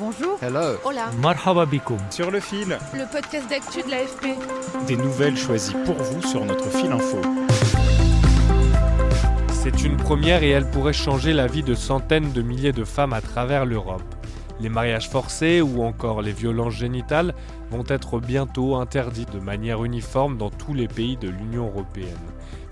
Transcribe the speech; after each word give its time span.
Bonjour. 0.00 0.38
Hello. 0.40 0.78
Hola. 0.82 1.10
Marhaba 1.20 1.66
Sur 2.08 2.30
le 2.30 2.40
fil. 2.40 2.78
Le 2.94 3.12
podcast 3.12 3.50
d'actu 3.50 3.82
de 3.82 3.90
l'AFP. 3.90 4.28
Des 4.86 4.96
nouvelles 4.96 5.36
choisies 5.36 5.74
pour 5.84 5.96
vous 5.96 6.22
sur 6.26 6.42
notre 6.46 6.70
fil 6.70 6.90
info. 6.90 7.20
C'est 9.50 9.84
une 9.84 9.98
première 9.98 10.42
et 10.42 10.48
elle 10.48 10.70
pourrait 10.70 10.94
changer 10.94 11.34
la 11.34 11.46
vie 11.46 11.62
de 11.62 11.74
centaines 11.74 12.32
de 12.32 12.40
milliers 12.40 12.72
de 12.72 12.84
femmes 12.84 13.12
à 13.12 13.20
travers 13.20 13.66
l'Europe. 13.66 14.02
Les 14.58 14.70
mariages 14.70 15.10
forcés 15.10 15.60
ou 15.60 15.82
encore 15.82 16.22
les 16.22 16.32
violences 16.32 16.76
génitales 16.76 17.34
vont 17.70 17.84
être 17.86 18.20
bientôt 18.20 18.76
interdits 18.76 19.26
de 19.26 19.38
manière 19.38 19.84
uniforme 19.84 20.38
dans 20.38 20.50
tous 20.50 20.72
les 20.72 20.88
pays 20.88 21.18
de 21.18 21.28
l'Union 21.28 21.66
européenne. 21.66 22.16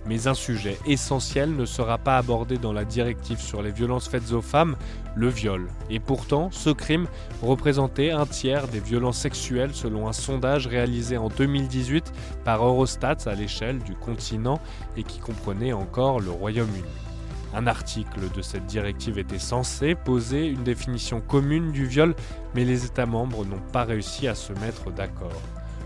Mais 0.08 0.26
un 0.26 0.32
sujet 0.32 0.78
essentiel 0.86 1.54
ne 1.54 1.66
sera 1.66 1.98
pas 1.98 2.16
abordé 2.16 2.56
dans 2.56 2.72
la 2.72 2.86
directive 2.86 3.40
sur 3.40 3.60
les 3.60 3.70
violences 3.70 4.08
faites 4.08 4.32
aux 4.32 4.40
femmes, 4.40 4.74
le 5.14 5.28
viol. 5.28 5.68
Et 5.90 6.00
pourtant, 6.00 6.48
ce 6.50 6.70
crime 6.70 7.06
représentait 7.42 8.10
un 8.10 8.24
tiers 8.24 8.68
des 8.68 8.80
violences 8.80 9.18
sexuelles 9.18 9.74
selon 9.74 10.08
un 10.08 10.14
sondage 10.14 10.66
réalisé 10.66 11.18
en 11.18 11.28
2018 11.28 12.10
par 12.42 12.64
Eurostat 12.64 13.18
à 13.26 13.34
l'échelle 13.34 13.80
du 13.80 13.94
continent 13.94 14.60
et 14.96 15.02
qui 15.02 15.18
comprenait 15.18 15.74
encore 15.74 16.20
le 16.20 16.30
Royaume-Uni. 16.30 16.84
Un 17.54 17.66
article 17.66 18.30
de 18.34 18.40
cette 18.40 18.64
directive 18.64 19.18
était 19.18 19.38
censé 19.38 19.94
poser 19.94 20.46
une 20.46 20.64
définition 20.64 21.20
commune 21.20 21.70
du 21.70 21.84
viol, 21.84 22.14
mais 22.54 22.64
les 22.64 22.86
États 22.86 23.06
membres 23.06 23.44
n'ont 23.44 23.62
pas 23.72 23.84
réussi 23.84 24.26
à 24.26 24.34
se 24.34 24.54
mettre 24.54 24.90
d'accord. 24.90 25.42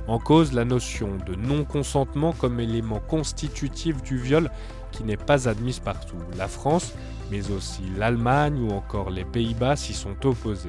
En 0.09 0.19
cause, 0.19 0.53
la 0.53 0.65
notion 0.65 1.17
de 1.27 1.35
non-consentement 1.35 2.33
comme 2.33 2.61
élément 2.61 3.01
constitutif 3.01 4.03
du 4.03 4.19
viol 4.19 4.51
qui 4.91 5.05
n'est 5.05 5.17
pas 5.17 5.49
admise 5.49 5.79
partout. 5.79 6.17
La 6.37 6.49
France, 6.49 6.93
mais 7.31 7.51
aussi 7.51 7.83
l'Allemagne 7.97 8.61
ou 8.61 8.73
encore 8.73 9.11
les 9.11 9.25
Pays-Bas 9.25 9.77
s'y 9.77 9.95
sont 9.95 10.27
opposés. 10.27 10.69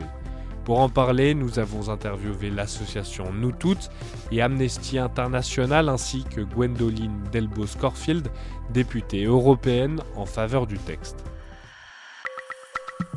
Pour 0.66 0.80
en 0.80 0.88
parler, 0.88 1.34
nous 1.34 1.60
avons 1.60 1.90
interviewé 1.90 2.50
l'association 2.50 3.34
Nous 3.34 3.52
Toutes 3.52 3.90
et 4.32 4.42
Amnesty 4.42 4.98
International 4.98 5.90
ainsi 5.90 6.24
que 6.24 6.40
Gwendoline 6.40 7.24
Delbos-Corfield, 7.34 8.30
députée 8.70 9.26
européenne 9.26 10.02
en 10.16 10.26
faveur 10.26 10.66
du 10.66 10.78
texte. 10.78 11.26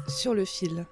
Sur 0.09 0.35
le 0.35 0.45
fil. 0.45 0.87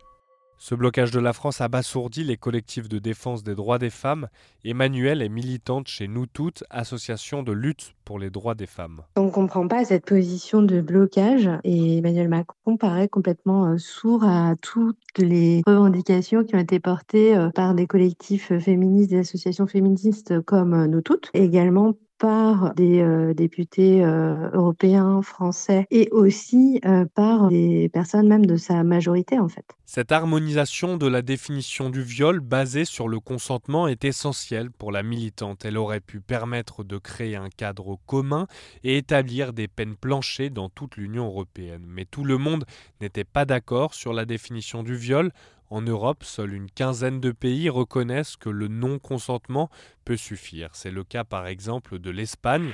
Ce 0.58 0.74
blocage 0.74 1.10
de 1.10 1.20
la 1.20 1.33
France 1.33 1.60
abasourdit 1.60 2.24
les 2.24 2.36
collectifs 2.36 2.88
de 2.88 2.98
défense 2.98 3.42
des 3.42 3.55
droits 3.55 3.78
des 3.78 3.91
femmes. 3.91 4.28
Emmanuelle 4.64 5.20
est 5.20 5.28
militante 5.28 5.88
chez 5.88 6.08
Nous 6.08 6.27
Toutes, 6.27 6.64
association 6.70 7.42
de 7.42 7.52
lutte 7.52 7.94
pour 8.05 8.19
les 8.19 8.30
droits 8.30 8.55
des 8.55 8.66
femmes. 8.66 9.02
On 9.16 9.24
ne 9.24 9.30
comprend 9.30 9.66
pas 9.69 9.84
cette 9.84 10.06
position 10.06 10.62
de 10.62 10.80
blocage 10.80 11.50
et 11.64 11.98
Emmanuel 11.98 12.28
Macron 12.28 12.77
paraît 12.77 13.08
complètement 13.08 13.66
euh, 13.66 13.78
sourd 13.78 14.24
à 14.24 14.55
toutes 14.61 14.96
les 15.19 15.62
revendications 15.66 16.44
qui 16.44 16.55
ont 16.55 16.61
été 16.61 16.80
portées 16.80 17.36
euh, 17.36 17.50
par 17.50 17.74
des 17.74 17.86
collectifs 17.86 18.56
féministes, 18.58 19.11
des 19.11 19.18
associations 19.18 19.66
féministes 19.66 20.41
comme 20.42 20.74
euh, 20.74 20.86
Nous 20.86 21.02
Toutes, 21.02 21.30
également 21.34 21.94
par 22.25 22.72
des 22.72 23.03
euh, 23.03 23.34
députés 23.34 24.03
euh, 24.03 24.48
européens, 24.55 25.20
français 25.20 25.86
et 25.91 26.08
aussi 26.11 26.80
euh, 26.86 27.05
par 27.14 27.48
des 27.48 27.91
personnes 27.91 28.28
même 28.28 28.47
de 28.47 28.56
sa 28.56 28.83
majorité. 28.83 29.36
Cette 29.84 30.11
harmonisation 30.11 30.97
de 30.97 31.06
la 31.06 31.20
définition 31.20 31.91
du 31.91 32.00
viol 32.00 32.41
basée 32.41 32.86
sur 32.86 33.08
le 33.08 33.20
consentement 33.20 33.89
est 33.89 34.06
essentielle 34.06 34.70
pour 34.70 34.91
la 34.91 35.02
militante. 35.02 35.67
Elle 35.67 35.77
aurait 35.77 36.00
pu 36.00 36.22
permettre 36.22 36.83
de 36.83 36.97
créer 36.97 37.36
un 37.36 37.50
cadre 37.50 37.98
commun 38.06 38.47
et 38.84 38.97
établir 38.97 39.52
des 39.52 39.69
peines 39.69 39.95
planchées 39.95 40.48
dans 40.48 40.70
toute 40.70 40.97
l'Union 40.97 41.27
européenne. 41.27 41.84
Mais 41.86 42.06
tout 42.06 42.25
le 42.25 42.39
monde 42.39 42.64
n'était 43.02 43.25
pas 43.25 43.45
d'accord 43.45 43.92
sur 43.92 44.14
la 44.14 44.25
définition 44.25 44.83
du 44.83 44.97
viol. 44.97 45.30
En 45.75 45.83
Europe, 45.83 46.22
seule 46.22 46.55
une 46.55 46.70
quinzaine 46.70 47.19
de 47.19 47.33
pays 47.33 47.69
reconnaissent 47.69 48.36
que 48.36 48.48
le 48.48 48.69
non-consentement 48.69 49.70
peut 50.05 50.17
suffire. 50.17 50.69
C'est 50.72 50.92
le 50.92 51.03
cas 51.03 51.25
par 51.25 51.48
exemple 51.48 51.98
de 51.98 52.11
l'Espagne. 52.12 52.70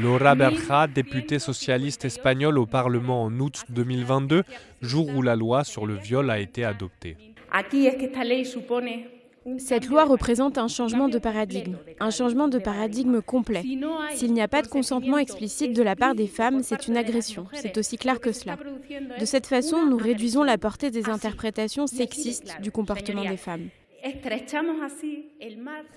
Laura 0.00 0.34
Berja, 0.34 0.86
députée 0.86 1.38
socialiste 1.38 2.06
espagnole 2.06 2.58
au 2.58 2.64
Parlement 2.64 3.24
en 3.24 3.38
août 3.38 3.64
2022, 3.68 4.44
jour 4.80 5.10
où 5.14 5.20
la 5.20 5.36
loi 5.36 5.62
sur 5.62 5.84
le 5.84 5.94
viol 5.94 6.30
a 6.30 6.38
été 6.38 6.64
adoptée. 6.64 7.18
Cette 9.58 9.88
loi 9.88 10.04
représente 10.04 10.58
un 10.58 10.68
changement 10.68 11.08
de 11.08 11.18
paradigme, 11.18 11.76
un 12.00 12.10
changement 12.10 12.48
de 12.48 12.58
paradigme 12.58 13.20
complet. 13.20 13.62
S'il 14.14 14.32
n'y 14.32 14.42
a 14.42 14.48
pas 14.48 14.62
de 14.62 14.68
consentement 14.68 15.18
explicite 15.18 15.72
de 15.72 15.82
la 15.82 15.96
part 15.96 16.14
des 16.14 16.26
femmes, 16.26 16.62
c'est 16.62 16.86
une 16.86 16.96
agression. 16.96 17.46
C'est 17.52 17.76
aussi 17.76 17.98
clair 17.98 18.20
que 18.20 18.32
cela. 18.32 18.56
De 19.18 19.24
cette 19.24 19.46
façon, 19.46 19.86
nous 19.86 19.96
réduisons 19.96 20.42
la 20.44 20.58
portée 20.58 20.90
des 20.90 21.08
interprétations 21.08 21.86
sexistes 21.86 22.60
du 22.60 22.70
comportement 22.70 23.24
des 23.24 23.36
femmes. 23.36 23.68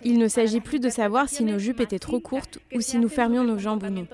Il 0.03 0.19
ne 0.19 0.27
s'agit 0.27 0.61
plus 0.61 0.79
de 0.79 0.89
savoir 0.89 1.27
si 1.27 1.43
nos 1.43 1.57
jupes 1.57 1.79
étaient 1.79 1.99
trop 1.99 2.19
courtes 2.19 2.59
ou 2.73 2.81
si 2.81 2.97
nous 2.97 3.09
fermions 3.09 3.43
nos 3.43 3.57
jambes 3.57 3.83
ou 3.83 3.89
non. 3.89 4.07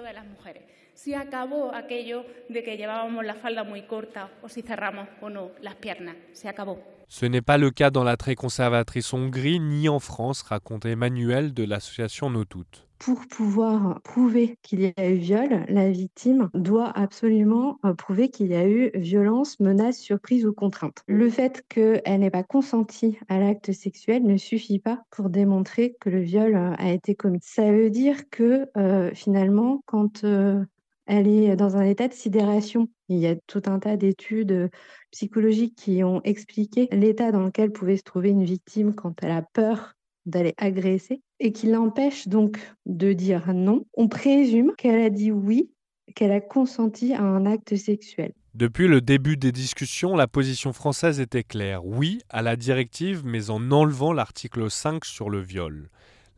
Ce 7.13 7.25
n'est 7.25 7.41
pas 7.41 7.57
le 7.57 7.72
cas 7.72 7.89
dans 7.89 8.05
la 8.05 8.16
très 8.16 8.35
conservatrice 8.35 9.11
Hongrie 9.11 9.59
ni 9.59 9.89
en 9.89 9.99
France, 9.99 10.44
raconte 10.44 10.85
Emmanuel 10.85 11.53
de 11.53 11.66
l'association 11.66 12.29
Nos 12.29 12.45
Toutes. 12.45 12.88
Pour 12.99 13.27
pouvoir 13.27 13.99
prouver 14.01 14.57
qu'il 14.63 14.79
y 14.79 14.94
a 14.95 15.09
eu 15.09 15.16
viol, 15.16 15.66
la 15.67 15.91
victime 15.91 16.50
doit 16.53 16.89
absolument 16.97 17.79
euh, 17.83 17.94
prouver 17.94 18.29
qu'il 18.29 18.47
y 18.47 18.55
a 18.55 18.66
eu 18.66 18.91
violence, 18.95 19.59
menace, 19.59 20.00
surprise 20.00 20.45
ou 20.45 20.53
contrainte. 20.53 21.03
Le 21.05 21.29
fait 21.29 21.66
qu'elle 21.67 22.21
n'ait 22.21 22.31
pas 22.31 22.44
consenti 22.44 23.17
à 23.27 23.39
l'acte 23.39 23.73
sexuel 23.73 24.23
ne 24.23 24.38
suffit 24.38 24.79
pas 24.79 25.03
pour 25.11 25.29
démontrer 25.29 25.97
que 26.00 26.09
le 26.09 26.21
viol 26.21 26.55
euh, 26.55 26.75
a 26.77 26.91
été 26.91 27.13
commis. 27.13 27.39
Ça 27.41 27.73
veut 27.73 27.89
dire 27.89 28.29
que 28.29 28.69
euh, 28.77 29.11
finalement, 29.13 29.83
quand 29.85 30.23
elle 31.11 31.27
est 31.27 31.57
dans 31.57 31.75
un 31.75 31.83
état 31.83 32.07
de 32.07 32.13
sidération. 32.13 32.88
Il 33.09 33.19
y 33.19 33.27
a 33.27 33.35
tout 33.45 33.61
un 33.66 33.79
tas 33.79 33.97
d'études 33.97 34.69
psychologiques 35.11 35.75
qui 35.75 36.05
ont 36.05 36.22
expliqué 36.23 36.88
l'état 36.94 37.33
dans 37.33 37.44
lequel 37.44 37.73
pouvait 37.73 37.97
se 37.97 38.03
trouver 38.03 38.29
une 38.29 38.45
victime 38.45 38.95
quand 38.95 39.21
elle 39.21 39.31
a 39.31 39.41
peur 39.41 39.94
d'aller 40.25 40.53
agresser 40.55 41.21
et 41.41 41.51
qui 41.51 41.67
l'empêche 41.67 42.29
donc 42.29 42.59
de 42.85 43.11
dire 43.11 43.53
non. 43.53 43.85
On 43.94 44.07
présume 44.07 44.71
qu'elle 44.77 45.01
a 45.01 45.09
dit 45.09 45.33
oui, 45.33 45.69
qu'elle 46.16 46.31
a 46.31 46.39
consenti 46.39 47.13
à 47.13 47.23
un 47.23 47.45
acte 47.45 47.75
sexuel. 47.75 48.31
Depuis 48.53 48.88
le 48.88 49.01
début 49.01 49.35
des 49.35 49.51
discussions, 49.51 50.16
la 50.16 50.27
position 50.27 50.71
française 50.71 51.19
était 51.19 51.44
claire. 51.44 51.85
Oui 51.85 52.19
à 52.29 52.41
la 52.41 52.55
directive, 52.55 53.23
mais 53.25 53.50
en 53.50 53.71
enlevant 53.71 54.13
l'article 54.13 54.71
5 54.71 55.03
sur 55.03 55.29
le 55.29 55.39
viol. 55.41 55.89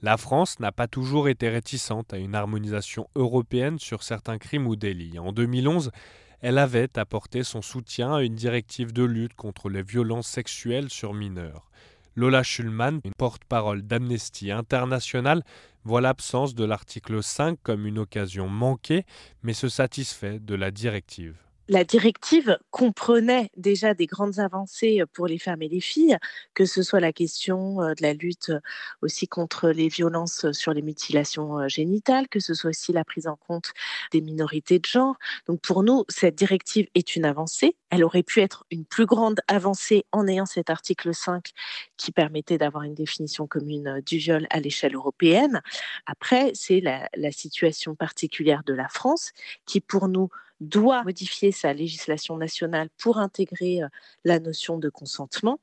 La 0.04 0.18
France 0.18 0.60
n'a 0.60 0.74
pas 0.74 0.90
toujours 0.90 1.30
été 1.30 1.48
réticente 1.48 2.14
à 2.14 2.18
une 2.18 2.36
harmonisation 2.36 3.08
européenne 3.16 3.80
sur 3.80 4.04
certains 4.04 4.38
crimes 4.38 4.68
ou 4.68 4.76
délits. 4.76 5.18
En 5.18 5.32
2011, 5.32 5.92
elle 6.42 6.58
avait 6.58 7.00
apporté 7.00 7.46
son 7.46 7.62
soutien 7.62 8.14
à 8.16 8.22
une 8.22 8.36
directive 8.36 8.92
de 8.92 9.04
lutte 9.04 9.34
contre 9.34 9.70
les 9.70 9.82
violences 9.82 10.28
sexuelles 10.28 10.90
sur 10.90 11.14
mineurs. 11.14 11.72
Lola 12.18 12.44
Schulman, 12.44 13.00
une 13.06 13.14
porte-parole 13.18 13.84
d'Amnesty 13.84 14.52
International, 14.52 15.42
voit 15.86 16.02
l'absence 16.02 16.54
de 16.54 16.66
l'article 16.66 17.24
5 17.24 17.58
comme 17.64 17.88
une 17.88 18.00
occasion 18.00 18.50
manquée, 18.50 19.06
mais 19.42 19.54
se 19.54 19.70
satisfait 19.70 20.40
de 20.40 20.56
la 20.56 20.72
directive 20.72 21.38
la 21.68 21.84
directive 21.84 22.58
comprenait 22.72 23.50
déjà 23.56 23.94
des 23.94 24.06
grandes 24.06 24.40
avancées 24.40 25.04
pour 25.14 25.28
les 25.28 25.38
femmes 25.38 25.62
et 25.62 25.70
les 25.70 25.80
filles, 25.80 26.18
que 26.54 26.66
ce 26.66 26.84
soit 26.84 27.00
la 27.00 27.14
question 27.14 27.78
de 27.78 28.02
la 28.02 28.14
lutte 28.14 28.52
aussi 29.02 29.28
contre 29.28 29.70
les 29.70 29.88
violences 29.88 30.52
sur 30.52 30.74
les 30.74 30.82
mutilations 30.82 31.68
génitales, 31.68 32.28
que 32.28 32.40
ce 32.40 32.54
soit 32.54 32.72
aussi 32.72 32.92
la 32.92 33.06
prise 33.06 33.28
en 33.28 33.38
compte 33.38 33.72
des 34.12 34.22
minorités 34.22 34.80
de 34.80 34.86
genre. 34.86 35.16
Donc 35.48 35.62
pour 35.62 35.84
nous, 35.84 36.04
cette 36.10 36.36
directive 36.36 36.88
est 36.96 37.16
une 37.16 37.26
avancée. 37.26 37.78
Elle 37.90 38.04
aurait 38.04 38.24
pu 38.24 38.42
être 38.42 38.66
une 38.72 38.86
plus 38.86 39.06
grande 39.06 39.40
avancée 39.48 40.06
en 40.12 40.28
ayant 40.28 40.46
cet 40.46 40.70
article 40.70 41.14
5 41.14 41.52
qui 41.96 42.12
permettait 42.12 42.58
d'avoir 42.58 42.84
une 42.84 42.96
définition 42.96 43.48
commune 43.48 44.02
du 44.06 44.18
viol 44.18 44.48
à 44.50 44.60
l'échelle 44.60 44.96
européenne. 44.96 45.62
Après, 46.06 46.52
c'est 46.56 46.82
la, 46.82 47.08
la 47.16 47.32
situation 47.32 47.96
particulière 47.96 48.64
de 48.66 48.74
la 48.74 48.90
France 48.90 49.32
qui, 49.66 49.80
pour 49.80 50.08
nous, 50.08 50.30
doit 50.70 51.04
modifier 51.04 51.52
sa 51.52 51.74
législation 51.74 52.38
nationale 52.38 52.90
pour 52.98 53.18
intégrer 53.18 53.82
la 54.24 54.40
notion 54.40 54.78
de 54.78 54.90
consentement. 54.90 55.60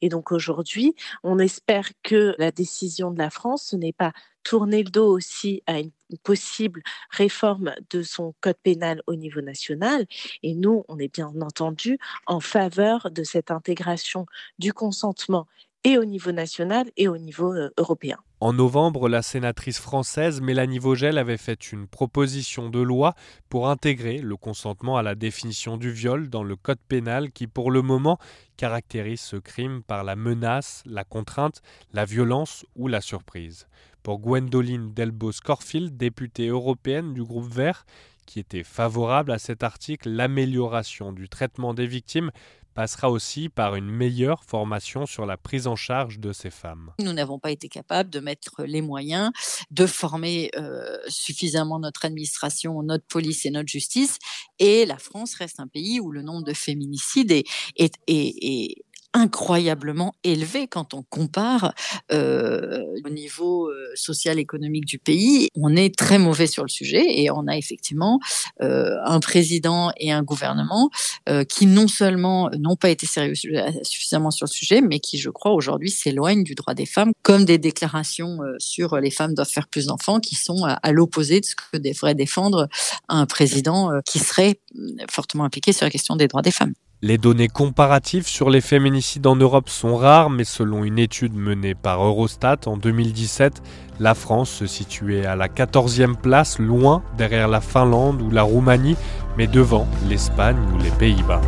Et 0.00 0.08
donc 0.08 0.32
aujourd'hui, 0.32 0.94
on 1.22 1.38
espère 1.38 1.88
que 2.02 2.34
la 2.38 2.50
décision 2.50 3.10
de 3.10 3.18
la 3.18 3.30
France, 3.30 3.68
ce 3.70 3.76
n'est 3.76 3.92
pas 3.92 4.12
tourner 4.42 4.82
le 4.82 4.90
dos 4.90 5.10
aussi 5.10 5.62
à 5.66 5.80
une 5.80 5.90
possible 6.22 6.82
réforme 7.10 7.74
de 7.90 8.02
son 8.02 8.34
code 8.40 8.58
pénal 8.62 9.02
au 9.06 9.14
niveau 9.14 9.40
national. 9.40 10.06
Et 10.42 10.54
nous, 10.54 10.84
on 10.88 10.98
est 10.98 11.12
bien 11.12 11.32
entendu 11.40 11.98
en 12.26 12.40
faveur 12.40 13.10
de 13.10 13.24
cette 13.24 13.50
intégration 13.50 14.26
du 14.58 14.72
consentement 14.72 15.46
et 15.82 15.98
au 15.98 16.04
niveau 16.04 16.32
national 16.32 16.90
et 16.96 17.08
au 17.08 17.16
niveau 17.16 17.54
européen. 17.78 18.18
En 18.44 18.52
novembre, 18.52 19.08
la 19.08 19.22
sénatrice 19.22 19.78
française 19.78 20.42
Mélanie 20.42 20.78
Vogel 20.78 21.16
avait 21.16 21.38
fait 21.38 21.72
une 21.72 21.86
proposition 21.86 22.68
de 22.68 22.78
loi 22.78 23.14
pour 23.48 23.70
intégrer 23.70 24.18
le 24.18 24.36
consentement 24.36 24.98
à 24.98 25.02
la 25.02 25.14
définition 25.14 25.78
du 25.78 25.90
viol 25.90 26.28
dans 26.28 26.42
le 26.42 26.54
code 26.54 26.78
pénal 26.86 27.30
qui, 27.30 27.46
pour 27.46 27.70
le 27.70 27.80
moment, 27.80 28.18
caractérise 28.58 29.22
ce 29.22 29.36
crime 29.36 29.82
par 29.82 30.04
la 30.04 30.14
menace, 30.14 30.82
la 30.84 31.04
contrainte, 31.04 31.62
la 31.94 32.04
violence 32.04 32.66
ou 32.76 32.86
la 32.86 33.00
surprise. 33.00 33.66
Pour 34.02 34.18
Gwendoline 34.18 34.92
Delbos-Corfield, 34.92 35.96
députée 35.96 36.48
européenne 36.48 37.14
du 37.14 37.24
groupe 37.24 37.50
Vert, 37.50 37.86
qui 38.26 38.40
était 38.40 38.62
favorable 38.62 39.32
à 39.32 39.38
cet 39.38 39.62
article, 39.62 40.10
l'amélioration 40.10 41.12
du 41.12 41.30
traitement 41.30 41.72
des 41.72 41.86
victimes 41.86 42.30
passera 42.74 43.10
aussi 43.10 43.48
par 43.48 43.76
une 43.76 43.90
meilleure 43.90 44.44
formation 44.44 45.06
sur 45.06 45.26
la 45.26 45.36
prise 45.36 45.66
en 45.66 45.76
charge 45.76 46.18
de 46.18 46.32
ces 46.32 46.50
femmes. 46.50 46.92
Nous 46.98 47.12
n'avons 47.12 47.38
pas 47.38 47.50
été 47.50 47.68
capables 47.68 48.10
de 48.10 48.20
mettre 48.20 48.64
les 48.64 48.82
moyens, 48.82 49.30
de 49.70 49.86
former 49.86 50.50
euh, 50.56 50.98
suffisamment 51.08 51.78
notre 51.78 52.04
administration, 52.04 52.82
notre 52.82 53.06
police 53.06 53.46
et 53.46 53.50
notre 53.50 53.68
justice. 53.68 54.18
Et 54.58 54.86
la 54.86 54.98
France 54.98 55.34
reste 55.34 55.60
un 55.60 55.68
pays 55.68 56.00
où 56.00 56.10
le 56.10 56.22
nombre 56.22 56.44
de 56.44 56.52
féminicides 56.52 57.32
est, 57.32 58.83
incroyablement 59.14 60.14
élevé 60.24 60.66
quand 60.66 60.92
on 60.92 61.02
compare 61.02 61.72
euh, 62.12 62.82
au 63.04 63.08
niveau 63.08 63.68
euh, 63.68 63.90
social 63.94 64.38
économique 64.38 64.84
du 64.84 64.98
pays. 64.98 65.48
On 65.56 65.74
est 65.74 65.96
très 65.96 66.18
mauvais 66.18 66.46
sur 66.46 66.64
le 66.64 66.68
sujet 66.68 67.04
et 67.06 67.30
on 67.30 67.46
a 67.46 67.56
effectivement 67.56 68.18
euh, 68.60 68.96
un 69.04 69.20
président 69.20 69.92
et 69.96 70.12
un 70.12 70.22
gouvernement 70.22 70.90
euh, 71.28 71.44
qui 71.44 71.66
non 71.66 71.88
seulement 71.88 72.50
n'ont 72.58 72.76
pas 72.76 72.90
été 72.90 73.06
sérieux 73.06 73.34
suffisamment 73.34 74.30
sur 74.30 74.46
le 74.46 74.50
sujet, 74.50 74.80
mais 74.80 74.98
qui, 74.98 75.18
je 75.18 75.30
crois, 75.30 75.52
aujourd'hui 75.52 75.90
s'éloignent 75.90 76.42
du 76.42 76.54
droit 76.54 76.74
des 76.74 76.86
femmes, 76.86 77.12
comme 77.22 77.44
des 77.44 77.58
déclarations 77.58 78.42
euh, 78.42 78.56
sur 78.58 78.96
les 78.98 79.10
femmes 79.10 79.34
doivent 79.34 79.48
faire 79.48 79.68
plus 79.68 79.86
d'enfants, 79.86 80.20
qui 80.20 80.34
sont 80.34 80.64
à, 80.64 80.72
à 80.72 80.92
l'opposé 80.92 81.40
de 81.40 81.46
ce 81.46 81.54
que 81.54 81.78
devrait 81.78 82.14
défendre 82.14 82.68
un 83.08 83.26
président 83.26 83.92
euh, 83.92 84.00
qui 84.04 84.18
serait 84.18 84.60
fortement 85.08 85.44
impliqué 85.44 85.72
sur 85.72 85.86
la 85.86 85.90
question 85.90 86.16
des 86.16 86.28
droits 86.28 86.42
des 86.42 86.50
femmes. 86.50 86.74
Les 87.06 87.18
données 87.18 87.48
comparatives 87.48 88.26
sur 88.26 88.48
les 88.48 88.62
féminicides 88.62 89.26
en 89.26 89.36
Europe 89.36 89.68
sont 89.68 89.94
rares, 89.94 90.30
mais 90.30 90.44
selon 90.44 90.84
une 90.84 90.98
étude 90.98 91.34
menée 91.34 91.74
par 91.74 92.02
Eurostat 92.02 92.60
en 92.64 92.78
2017, 92.78 93.60
la 94.00 94.14
France 94.14 94.48
se 94.48 94.66
situait 94.66 95.26
à 95.26 95.36
la 95.36 95.48
14e 95.48 96.14
place, 96.14 96.58
loin 96.58 97.02
derrière 97.18 97.46
la 97.46 97.60
Finlande 97.60 98.22
ou 98.22 98.30
la 98.30 98.42
Roumanie, 98.42 98.96
mais 99.36 99.46
devant 99.46 99.86
l'Espagne 100.08 100.56
ou 100.74 100.78
les 100.78 100.88
Pays-Bas. 100.92 101.42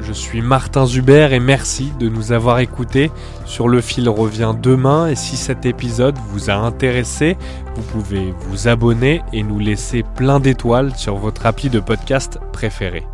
Je 0.00 0.12
suis 0.12 0.42
Martin 0.42 0.84
Zuber 0.84 1.28
et 1.30 1.38
merci 1.38 1.92
de 2.00 2.08
nous 2.08 2.32
avoir 2.32 2.58
écoutés. 2.58 3.12
Sur 3.46 3.68
le 3.68 3.80
fil 3.80 4.08
revient 4.08 4.56
demain 4.60 5.06
et 5.06 5.14
si 5.14 5.36
cet 5.36 5.64
épisode 5.64 6.18
vous 6.30 6.50
a 6.50 6.54
intéressé, 6.54 7.36
vous 7.76 7.82
pouvez 7.82 8.34
vous 8.48 8.66
abonner 8.66 9.22
et 9.32 9.44
nous 9.44 9.60
laisser 9.60 10.02
plein 10.16 10.40
d'étoiles 10.40 10.92
sur 10.96 11.14
votre 11.18 11.46
appli 11.46 11.70
de 11.70 11.78
podcast 11.78 12.40
préféré. 12.50 13.04